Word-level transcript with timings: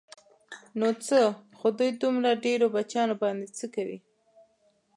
نو 0.79 0.87
څه 1.05 1.19
خو 1.57 1.67
دوی 1.77 1.91
دومره 2.01 2.31
ډېرو 2.45 2.65
بچیانو 2.75 3.15
باندې 3.23 3.47
څه 3.57 3.65
کوي. 3.75 3.97